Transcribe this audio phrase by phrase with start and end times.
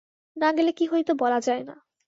[0.37, 1.75] না গেলে কী হইত বলা যায় না।